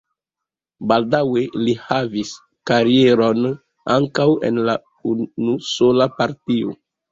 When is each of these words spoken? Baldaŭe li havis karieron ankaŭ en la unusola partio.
Baldaŭe 0.91 1.43
li 1.67 1.75
havis 1.89 2.31
karieron 2.71 3.45
ankaŭ 3.99 4.27
en 4.51 4.61
la 4.71 4.77
unusola 5.15 6.11
partio. 6.19 6.77